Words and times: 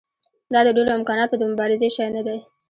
دا 0.53 0.59
د 0.65 0.67
ډېرو 0.75 0.91
امکاناتو 0.97 1.35
د 1.39 1.43
مبارزې 1.51 1.89
شی 1.95 2.07
نه 2.15 2.21
دی. 2.27 2.37